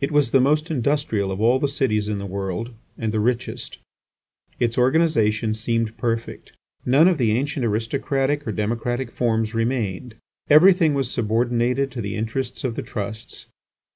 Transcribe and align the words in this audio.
It 0.00 0.10
was 0.10 0.32
the 0.32 0.40
most 0.40 0.68
industrial 0.68 1.30
of 1.30 1.40
all 1.40 1.60
the 1.60 1.68
cities 1.68 2.08
in 2.08 2.18
the 2.18 2.26
world 2.26 2.74
and 2.98 3.12
the 3.12 3.20
richest. 3.20 3.78
Its 4.58 4.76
organisation 4.76 5.54
seemed 5.54 5.96
perfect. 5.96 6.50
None 6.84 7.06
of 7.06 7.18
the 7.18 7.30
ancient 7.30 7.64
aristocratic 7.64 8.48
or 8.48 8.50
democratic 8.50 9.12
forms 9.12 9.54
remained; 9.54 10.16
everything 10.48 10.92
was 10.94 11.08
subordinated 11.08 11.92
to 11.92 12.00
the 12.00 12.16
interests 12.16 12.64
of 12.64 12.74
the 12.74 12.82
trusts. 12.82 13.46